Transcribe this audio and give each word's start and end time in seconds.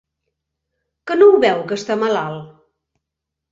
¿Què 1.11 1.17
no 1.19 1.27
ho 1.27 1.37
veu, 1.45 1.63
que 1.73 1.79
està 1.81 1.99
malalt? 2.07 2.51